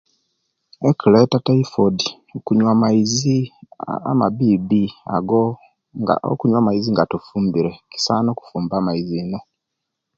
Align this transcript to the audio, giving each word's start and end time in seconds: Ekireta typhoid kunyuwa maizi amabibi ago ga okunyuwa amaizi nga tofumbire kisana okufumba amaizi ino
Ekireta 0.89 1.37
typhoid 1.45 1.97
kunyuwa 2.45 2.73
maizi 2.83 3.37
amabibi 4.11 4.83
ago 5.15 5.41
ga 6.05 6.15
okunyuwa 6.31 6.59
amaizi 6.63 6.89
nga 6.91 7.09
tofumbire 7.11 7.71
kisana 7.91 8.27
okufumba 8.31 8.73
amaizi 8.77 9.13
ino 9.21 9.39